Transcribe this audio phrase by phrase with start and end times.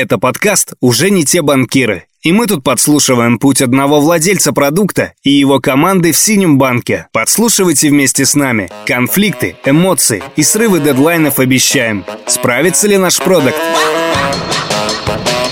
[0.00, 2.04] Это подкаст «Уже не те банкиры».
[2.22, 7.08] И мы тут подслушиваем путь одного владельца продукта и его команды в синем банке.
[7.12, 8.70] Подслушивайте вместе с нами.
[8.86, 12.04] Конфликты, эмоции и срывы дедлайнов обещаем.
[12.28, 13.56] Справится ли наш продукт?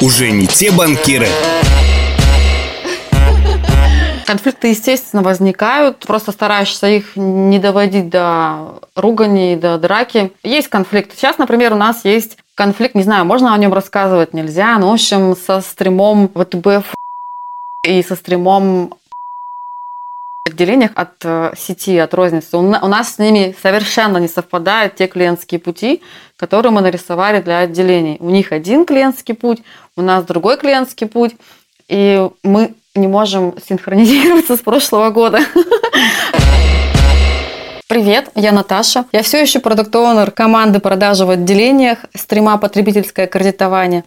[0.00, 1.26] Уже не те банкиры.
[4.26, 6.06] Конфликты, естественно, возникают.
[6.06, 10.30] Просто стараешься их не доводить до ругани, до драки.
[10.44, 11.16] Есть конфликт.
[11.16, 14.76] Сейчас, например, у нас есть конфликт, не знаю, можно о нем рассказывать, нельзя.
[14.78, 16.84] Но, в общем, со стримом ВТБ
[17.84, 18.94] и со стримом
[20.46, 22.56] отделениях от э, сети, от розницы.
[22.56, 26.02] У нас с ними совершенно не совпадают те клиентские пути,
[26.36, 28.16] которые мы нарисовали для отделений.
[28.20, 29.62] У них один клиентский путь,
[29.96, 31.36] у нас другой клиентский путь.
[31.88, 35.40] И мы не можем синхронизироваться с прошлого года.
[37.88, 39.04] Привет, я Наташа.
[39.12, 44.02] Я все еще продукт-оунер команды продажи в отделениях стрима потребительское кредитование.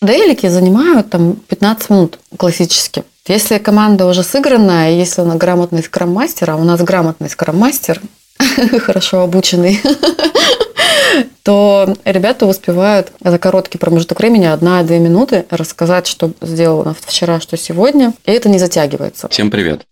[0.00, 3.04] Дейлики занимают там 15 минут классически.
[3.28, 8.02] Если команда уже сыгранная, если она грамотный скрам-мастер, а у нас грамотный скрам-мастер,
[8.80, 9.80] хорошо обученный,
[11.44, 18.12] то ребята успевают за короткий промежуток времени, одна-две минуты, рассказать, что сделано вчера, что сегодня,
[18.24, 19.28] и это не затягивается.
[19.28, 19.82] Всем привет.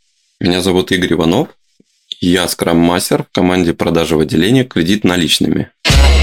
[0.40, 1.50] Меня зовут Игорь Иванов.
[2.22, 5.70] Я скрам-мастер в команде продажи в отделении кредит наличными.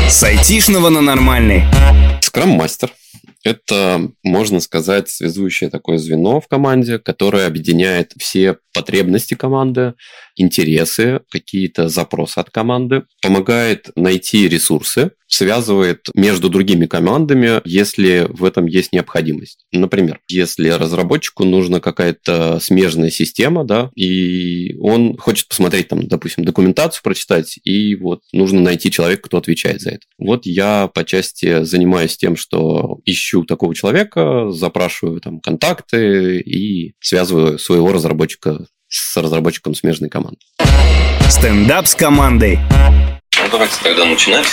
[0.07, 1.63] С айтишного на нормальный.
[2.21, 2.91] Скрам-мастер
[3.47, 9.93] это, можно сказать, связующее такое звено в команде, которое объединяет все потребности команды,
[10.35, 18.65] интересы, какие-то запросы от команды, помогает найти ресурсы, связывает между другими командами, если в этом
[18.65, 19.65] есть необходимость.
[19.71, 27.03] Например, если разработчику нужна какая-то смежная система, да, и он хочет посмотреть там, допустим, документацию
[27.03, 30.01] прочитать, и вот нужно найти человека, кто отвечает за это.
[30.17, 37.59] Вот я по части занимаюсь тем, что ищу такого человека, запрашиваю там контакты и связываю
[37.59, 40.39] своего разработчика с разработчиком смежной команды.
[41.29, 42.59] Стендап с командой.
[43.37, 44.45] Ну, давайте тогда начинать.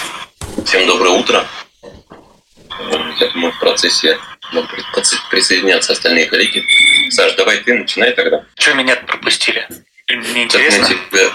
[0.65, 1.44] Всем доброе утро.
[3.21, 4.19] Я думаю, в процессе
[4.53, 4.71] могут
[5.31, 6.62] присоединяться остальные коллеги.
[7.10, 8.44] Саш, давай ты начинай тогда.
[8.59, 9.66] Что меня пропустили?
[10.09, 10.87] Мне интересно.
[10.87, 11.31] Так мы тебя,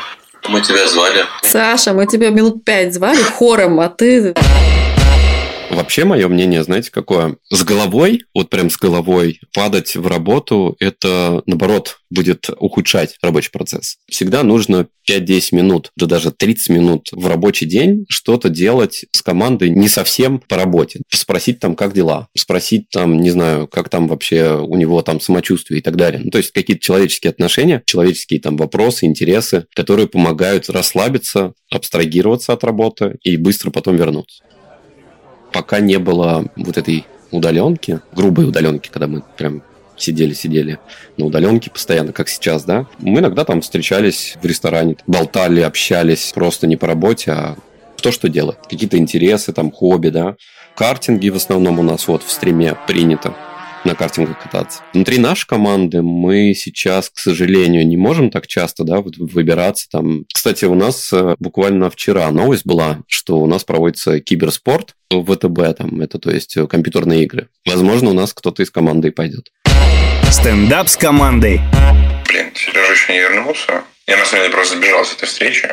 [0.50, 1.26] мы тебя звали.
[1.42, 4.34] Саша, мы тебя минут пять звали хором, а ты...
[5.70, 7.38] Вообще, мое мнение, знаете, какое?
[7.52, 13.98] С головой, вот прям с головой, падать в работу, это, наоборот, будет ухудшать рабочий процесс.
[14.10, 19.70] Всегда нужно 5-10 минут, да даже 30 минут в рабочий день что-то делать с командой
[19.70, 21.02] не совсем по работе.
[21.14, 25.80] Спросить там, как дела, спросить там, не знаю, как там вообще у него там самочувствие
[25.80, 26.22] и так далее.
[26.24, 32.64] Ну, то есть какие-то человеческие отношения, человеческие там вопросы, интересы, которые помогают расслабиться, абстрагироваться от
[32.64, 34.44] работы и быстро потом вернуться
[35.52, 39.62] пока не было вот этой удаленки, грубой удаленки, когда мы прям
[39.98, 40.80] сидели-сидели
[41.18, 46.68] на удаленке постоянно, как сейчас, да, мы иногда там встречались в ресторане, болтали, общались просто
[46.68, 47.56] не по работе, а
[47.98, 48.60] кто что делает.
[48.70, 50.38] Какие-то интересы, там, хобби, да.
[50.76, 53.36] Картинги в основном у нас вот в стриме принято
[53.86, 54.82] на картингах кататься.
[54.94, 59.88] Внутри нашей команды мы сейчас, к сожалению, не можем так часто да, выбираться.
[59.90, 60.26] Там.
[60.34, 65.78] Кстати, у нас э, буквально вчера новость была, что у нас проводится киберспорт в ВТБ,
[65.78, 67.50] там, это то есть э, компьютерные игры.
[67.66, 69.52] Возможно, у нас кто-то из команды пойдет.
[70.30, 71.60] Стендап с командой.
[72.28, 73.84] Блин, Сережа еще не вернулся.
[74.06, 75.70] Я на самом деле просто сбежал с этой встречи.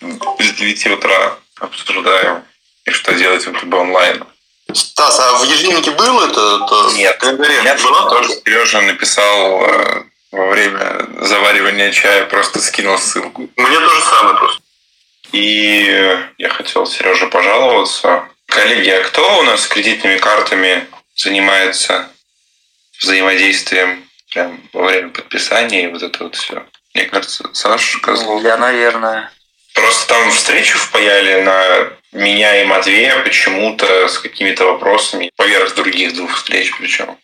[0.40, 2.42] С 9 утра обсуждаем,
[2.84, 4.24] и что делать в ВТБ онлайн.
[4.74, 6.64] Стас, а в ежедневнике был это?
[6.64, 7.22] это Нет,
[7.64, 8.30] нет было тоже.
[8.44, 13.48] Сережа написал э, во время заваривания чая, просто скинул ссылку.
[13.56, 14.62] Мне то же самое просто.
[15.32, 18.28] И я хотел Сереже пожаловаться.
[18.46, 22.08] Коллеги, а кто у нас с кредитными картами занимается
[23.00, 26.66] взаимодействием прям во время подписания и вот это вот все?
[26.94, 28.42] Мне кажется, Саша Козлов.
[28.42, 29.30] Я, наверное.
[29.74, 36.34] Просто там встречу впаяли на меня и Матвея почему-то с какими-то вопросами поверх других двух
[36.36, 37.16] встреч причем.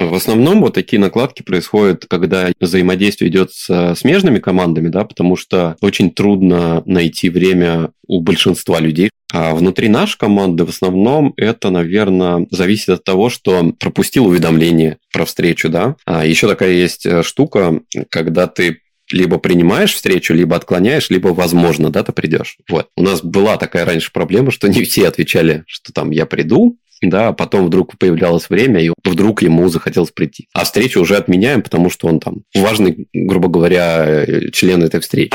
[0.00, 5.76] В основном вот такие накладки происходят, когда взаимодействие идет с смежными командами, да, потому что
[5.80, 9.10] очень трудно найти время у большинства людей.
[9.32, 15.24] А внутри нашей команды в основном это, наверное, зависит от того, что пропустил уведомление про
[15.26, 15.96] встречу, да.
[16.06, 21.90] А еще такая есть э, штука, когда ты либо принимаешь встречу, либо отклоняешь, либо, возможно,
[21.90, 22.58] да, ты придешь.
[22.68, 22.88] Вот.
[22.96, 27.28] У нас была такая раньше проблема, что не все отвечали, что там я приду, да,
[27.28, 30.48] а потом вдруг появлялось время, и вдруг ему захотелось прийти.
[30.52, 35.32] А встречу уже отменяем, потому что он там важный, грубо говоря, член этой встречи.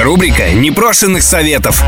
[0.00, 1.82] Рубрика непрошенных советов.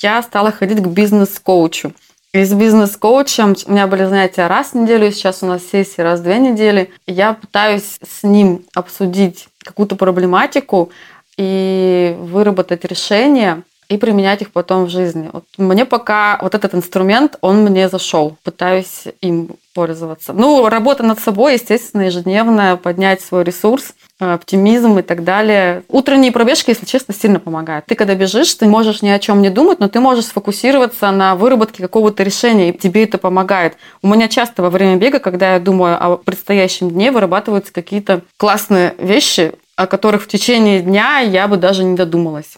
[0.00, 1.92] я стала ходить к бизнес-коучу.
[2.36, 6.20] И с бизнес-коучем у меня были занятия раз в неделю, сейчас у нас сессии раз
[6.20, 6.90] в две недели.
[7.06, 10.90] Я пытаюсь с ним обсудить какую-то проблематику
[11.38, 15.30] и выработать решение, и применять их потом в жизни.
[15.32, 18.36] Вот мне пока вот этот инструмент, он мне зашел.
[18.42, 20.32] Пытаюсь им пользоваться.
[20.32, 25.82] Ну, работа над собой, естественно, ежедневная, поднять свой ресурс, э, оптимизм и так далее.
[25.88, 27.84] Утренние пробежки, если честно, сильно помогают.
[27.84, 31.36] Ты когда бежишь, ты можешь ни о чем не думать, но ты можешь сфокусироваться на
[31.36, 33.76] выработке какого-то решения, и тебе это помогает.
[34.00, 38.94] У меня часто во время бега, когда я думаю о предстоящем дне, вырабатываются какие-то классные
[38.98, 42.56] вещи, о которых в течение дня я бы даже не додумалась.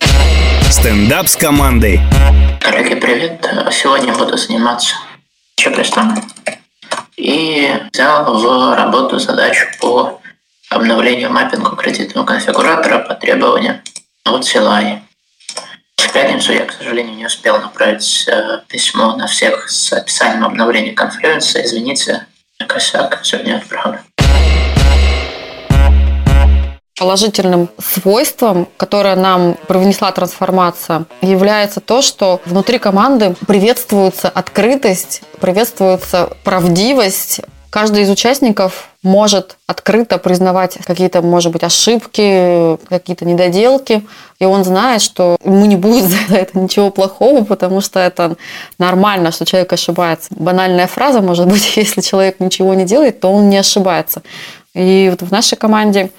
[0.70, 2.00] Стендап с командой.
[2.60, 3.48] Коллеги, привет.
[3.72, 4.96] Сегодня буду заниматься
[5.56, 6.14] чек-листом.
[7.16, 10.20] И взял в работу задачу по
[10.68, 13.80] обновлению маппингу кредитного конфигуратора по требованиям
[14.24, 15.00] от CLI.
[15.96, 20.92] В пятницу я, к сожалению, не успел направить э, письмо на всех с описанием обновления
[20.92, 21.64] конференции.
[21.64, 22.26] Извините,
[22.66, 24.00] косяк, сегодня отправлю.
[26.98, 37.40] Положительным свойством, которое нам привнесла трансформация, является то, что внутри команды приветствуется открытость, приветствуется правдивость.
[37.70, 44.04] Каждый из участников может открыто признавать какие-то, может быть, ошибки, какие-то недоделки,
[44.40, 48.36] и он знает, что ему не будет за это ничего плохого, потому что это
[48.78, 50.28] нормально, что человек ошибается.
[50.30, 54.22] Банальная фраза, может быть, если человек ничего не делает, то он не ошибается.
[54.74, 56.10] И вот в нашей команде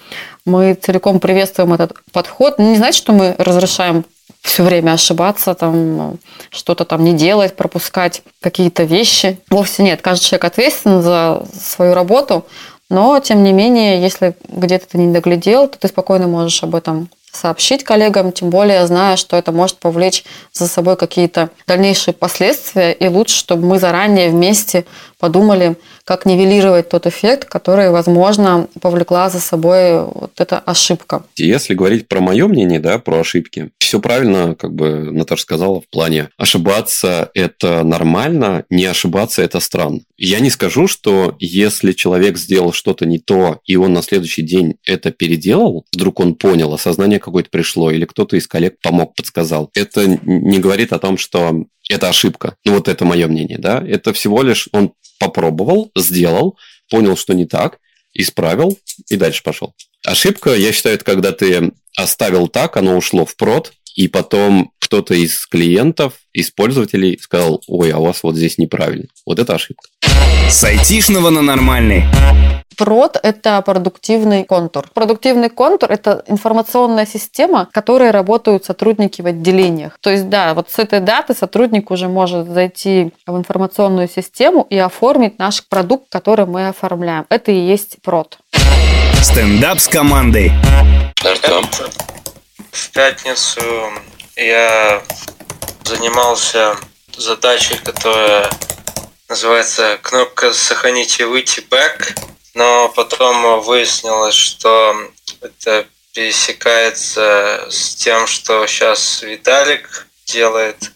[0.45, 2.59] мы целиком приветствуем этот подход.
[2.59, 4.05] Не значит, что мы разрешаем
[4.41, 6.17] все время ошибаться, там,
[6.49, 9.39] что-то там не делать, пропускать какие-то вещи.
[9.49, 10.01] Вовсе нет.
[10.01, 12.45] Каждый человек ответственен за свою работу,
[12.89, 17.09] но, тем не менее, если где-то ты не доглядел, то ты спокойно можешь об этом
[17.31, 23.07] сообщить коллегам, тем более зная, что это может повлечь за собой какие-то дальнейшие последствия, и
[23.07, 24.85] лучше, чтобы мы заранее вместе
[25.19, 31.23] подумали, как нивелировать тот эффект, который, возможно, повлекла за собой вот эта ошибка.
[31.35, 35.87] Если говорить про мое мнение, да, про ошибки, все правильно, как бы Наташа сказала, в
[35.89, 40.01] плане ошибаться– это нормально, не ошибаться– это странно.
[40.17, 44.75] Я не скажу, что если человек сделал что-то не то, и он на следующий день
[44.85, 49.69] это переделал, вдруг он понял, осознание какое-то пришло, или кто-то из коллег помог, подсказал.
[49.73, 52.55] Это не говорит о том, что это ошибка.
[52.63, 53.83] Ну, вот это мое мнение, да.
[53.85, 56.57] Это всего лишь он попробовал, сделал,
[56.89, 57.79] понял, что не так,
[58.13, 58.77] исправил
[59.09, 59.73] и дальше пошел.
[60.05, 65.13] Ошибка, я считаю, это когда ты оставил так, оно ушло в прод, и потом кто-то
[65.13, 69.07] из клиентов, из пользователей сказал, ой, а у вас вот здесь неправильно.
[69.25, 69.89] Вот это ошибка.
[70.49, 72.05] С айтишного на нормальный.
[72.77, 74.89] Прод– это продуктивный контур.
[74.93, 79.97] Продуктивный контур– это информационная система, в которой работают сотрудники в отделениях.
[79.99, 84.77] То есть, да, вот с этой даты сотрудник уже может зайти в информационную систему и
[84.77, 87.25] оформить наш продукт, который мы оформляем.
[87.27, 88.37] Это и есть прод.
[89.21, 90.53] Стендап с командой.
[91.21, 91.65] Артем.
[92.99, 93.61] Пятницу
[94.35, 95.01] я
[95.85, 96.75] занимался
[97.15, 98.49] задачей, которая
[99.29, 102.13] называется кнопка «Сохранить и выйти back»,
[102.55, 104.97] но потом выяснилось, что
[105.39, 110.91] это пересекается с тем, что сейчас Виталик делает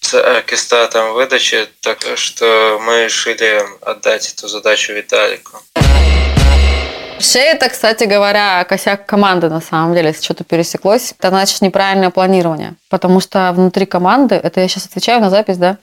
[0.00, 5.62] с оркестратором выдачи, так что мы решили отдать эту задачу Виталику.
[7.20, 11.12] Вообще это, кстати говоря, косяк команды на самом деле, если что-то пересеклось.
[11.18, 12.76] Это значит неправильное планирование.
[12.88, 15.76] Потому что внутри команды, это я сейчас отвечаю на запись, да?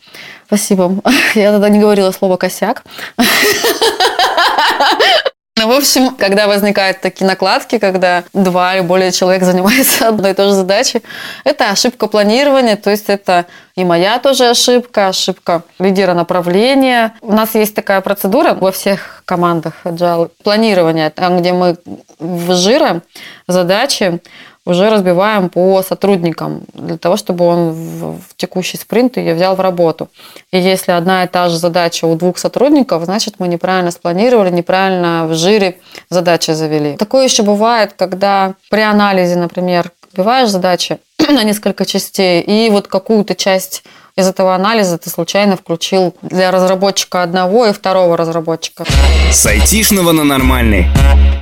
[0.47, 0.99] Спасибо.
[1.35, 2.83] Я тогда не говорила слово «косяк».
[5.57, 10.33] Ну, в общем, когда возникают такие накладки, когда два или более человек занимаются одной и
[10.35, 11.01] той же задачей,
[11.43, 17.15] это ошибка планирования, то есть это и моя тоже ошибка, ошибка лидера направления.
[17.21, 20.29] У нас есть такая процедура во всех командах Agile.
[20.43, 21.77] Планирование, там, где мы
[22.19, 23.01] в жира
[23.47, 24.19] задачи
[24.67, 29.61] уже разбиваем по сотрудникам, для того, чтобы он в, в текущий спринт ее взял в
[29.61, 30.09] работу.
[30.51, 35.25] И если одна и та же задача у двух сотрудников, значит, мы неправильно спланировали, неправильно
[35.27, 35.77] в жире
[36.09, 36.97] задачи завели.
[36.97, 43.35] Такое еще бывает, когда при анализе, например, разбиваешь задачи на несколько частей, и вот какую-то
[43.35, 43.83] часть
[44.17, 48.83] из этого анализа ты случайно включил для разработчика одного и второго разработчика.
[49.31, 50.87] С айтишного на нормальный.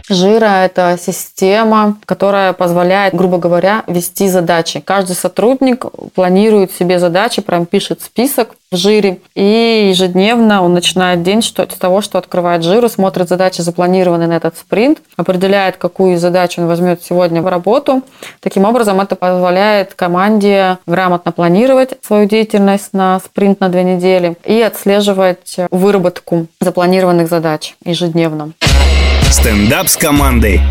[0.08, 4.80] Жира– это система, которая позволяет, грубо говоря, вести задачи.
[4.80, 11.42] Каждый сотрудник планирует себе задачи, прям пишет список в жире, и ежедневно он начинает день
[11.42, 16.62] что, с того, что открывает жиру, смотрит задачи, запланированные на этот спринт, определяет, какую задачу
[16.62, 18.02] он возьмет сегодня в работу.
[18.42, 24.62] Таким образом, это позволяет команде грамотно планировать свою деятельность на спринт на две недели и
[24.62, 28.52] отслеживать выработку запланированных задач ежедневно.
[29.30, 30.62] Стендап с командой.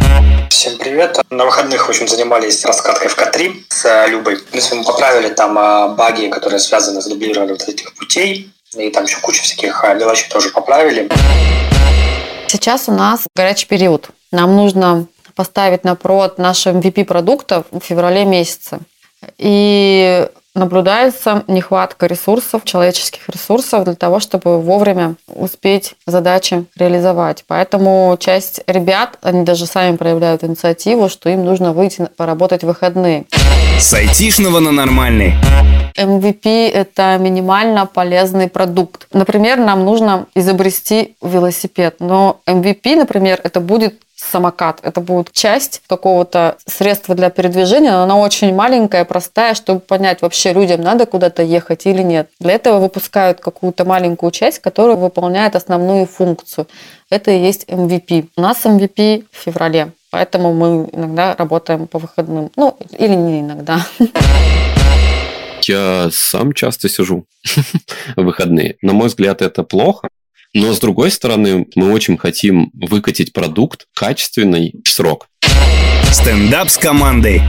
[0.50, 1.18] Всем привет.
[1.30, 4.36] На выходных, в общем, занимались раскаткой в К3 с Любой.
[4.36, 8.50] В принципе, мы поправили там а, баги, которые связаны с дублированием вот этих путей.
[8.76, 11.08] И там еще куча всяких а, мелочей тоже поправили.
[12.48, 14.10] Сейчас у нас горячий период.
[14.32, 18.78] Нам нужно поставить на прод наш MVP продуктов в феврале месяце.
[19.38, 27.44] И наблюдается нехватка ресурсов, человеческих ресурсов для того, чтобы вовремя успеть задачи реализовать.
[27.46, 33.26] Поэтому часть ребят, они даже сами проявляют инициативу, что им нужно выйти поработать в выходные.
[33.78, 35.34] С айтишного на нормальный.
[35.96, 39.06] MVP– это минимально полезный продукт.
[39.12, 44.80] Например, нам нужно изобрести велосипед, но MVP, например, это будет самокат.
[44.82, 50.52] Это будет часть какого-то средства для передвижения, но она очень маленькая, простая, чтобы понять, вообще
[50.52, 52.30] людям надо куда-то ехать или нет.
[52.40, 56.66] Для этого выпускают какую-то маленькую часть, которая выполняет основную функцию.
[57.10, 58.28] Это и есть MVP.
[58.36, 62.48] У нас MVP в феврале, поэтому мы иногда работаем по выходным.
[62.54, 63.84] Ну, или не иногда.
[65.64, 67.26] Я сам часто сижу
[68.16, 68.76] в выходные.
[68.80, 70.08] На мой взгляд, это плохо,
[70.54, 75.26] но с другой стороны, мы очень хотим выкатить продукт качественный в срок.
[76.12, 77.42] Стендап с командой.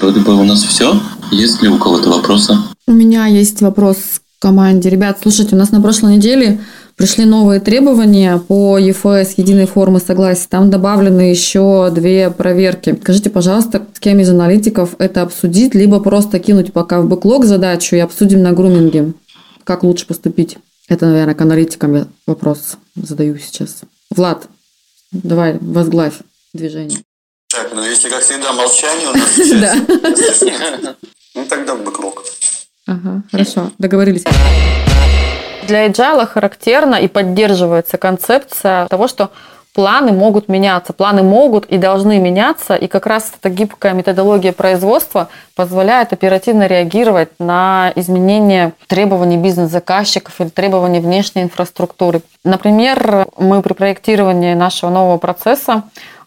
[0.00, 1.00] Вроде бы у нас все.
[1.32, 2.56] Есть ли у кого-то вопросы?
[2.86, 3.96] У меня есть вопрос
[4.38, 4.90] к команде.
[4.90, 6.60] Ребят, слушайте, у нас на прошлой неделе
[6.96, 10.46] пришли новые требования по ЕФС, единой формы согласия.
[10.48, 12.98] Там добавлены еще две проверки.
[13.00, 17.96] Скажите, пожалуйста, с кем из аналитиков это обсудить, либо просто кинуть пока в бэклог задачу
[17.96, 19.12] и обсудим на груминге.
[19.64, 20.58] Как лучше поступить?
[20.88, 23.80] Это, наверное, к аналитикам я вопрос задаю сейчас.
[24.10, 24.46] Влад,
[25.12, 26.14] давай, возглавь
[26.54, 27.00] движение.
[27.48, 30.94] Так, ну если, как всегда, молчание у нас сейчас.
[31.34, 32.24] Ну тогда в бэклог.
[32.86, 34.22] Ага, хорошо, договорились.
[35.66, 39.30] Для agile характерна и поддерживается концепция того, что
[39.74, 45.28] планы могут меняться, планы могут и должны меняться, и как раз эта гибкая методология производства
[45.56, 52.22] позволяет оперативно реагировать на изменения требований бизнес-заказчиков или требований внешней инфраструктуры.
[52.44, 55.82] Например, мы при проектировании нашего нового процесса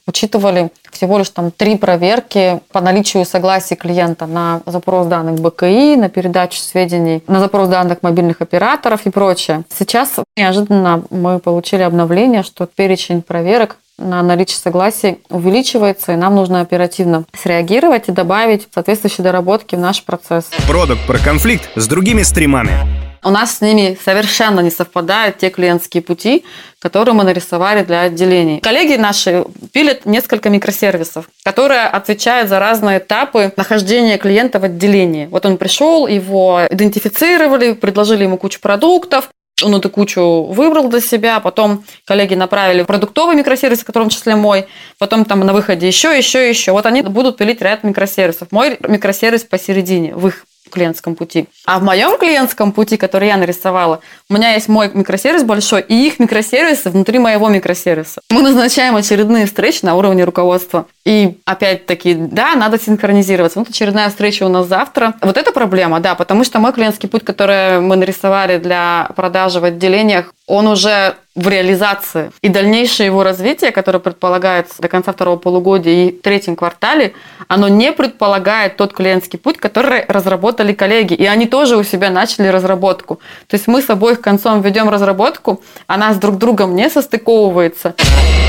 [0.08, 6.10] учитывали всего лишь там три проверки по наличию согласия клиента на запрос данных БКИ, на
[6.10, 9.64] передачу сведений, на запрос данных мобильных операторов и прочее.
[9.78, 16.62] Сейчас неожиданно мы получили обновление, что перечень проверок на наличие согласия увеличивается, и нам нужно
[16.62, 20.46] оперативно среагировать и добавить соответствующие доработки в наш процесс.
[20.68, 22.99] Продукт про конфликт с другими стримами.
[23.24, 26.46] У нас с ними совершенно не совпадают те клиентские пути,
[26.80, 28.62] которые мы нарисовали для отделений.
[28.62, 35.26] Коллеги наши пилят несколько микросервисов, которые отвечают за разные этапы нахождения клиента в отделении.
[35.28, 39.30] Вот он пришел, его идентифицировали, предложили ему кучу продуктов,
[39.64, 44.68] он эту кучу выбрал для себя, потом коллеги направили продуктовый микросервис, в котором числе мой,
[44.98, 46.72] потом там на выходе еще, еще, еще.
[46.72, 48.52] Вот они будут пилить ряд микросервисов.
[48.52, 51.48] Мой микросервис посередине, в их клиентском пути.
[51.66, 56.08] А в моем клиентском пути, который я нарисовала, у меня есть мой микросервис большой и
[56.08, 58.22] их микросервисы внутри моего микросервиса.
[58.30, 60.86] Мы назначаем очередные встречи на уровне руководства.
[61.06, 63.60] И опять-таки, да, надо синхронизироваться.
[63.60, 65.16] Вот очередная встреча у нас завтра.
[65.22, 69.64] Вот это проблема, да, потому что мой клиентский путь, который мы нарисовали для продажи в
[69.64, 72.32] отделениях, он уже в реализации.
[72.42, 77.14] И дальнейшее его развитие, которое предполагается до конца второго полугодия и в третьем квартале,
[77.48, 81.14] оно не предполагает тот клиентский путь, который разработали коллеги.
[81.14, 83.20] И они тоже у себя начали разработку.
[83.48, 87.94] То есть мы с обоих концом ведем разработку, она с друг другом не состыковывается.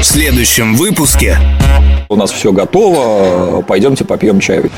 [0.01, 1.37] В следующем выпуске
[2.09, 4.71] У нас все готово, пойдемте попьем чаю.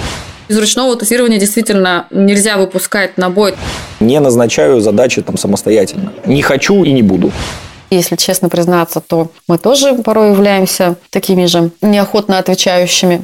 [0.48, 3.54] Из ручного тестирования действительно нельзя выпускать на бой.
[4.00, 6.12] Не назначаю задачи там самостоятельно.
[6.26, 7.32] Не хочу и не буду.
[7.90, 13.22] Если честно признаться, то мы тоже порой являемся такими же неохотно отвечающими.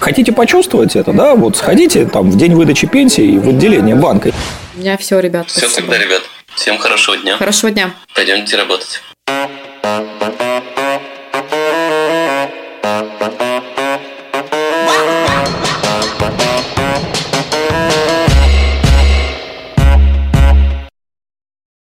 [0.00, 1.34] Хотите почувствовать это, да?
[1.34, 4.32] Вот сходите там в день выдачи пенсии в отделение банка.
[4.74, 5.48] У меня все, ребят.
[5.48, 5.88] Все спасибо.
[5.92, 6.22] тогда, ребят.
[6.54, 7.36] Всем хорошего дня.
[7.36, 7.94] Хорошего дня.
[8.14, 9.02] Пойдемте работать.